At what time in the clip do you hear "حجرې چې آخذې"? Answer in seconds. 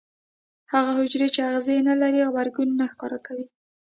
0.99-1.75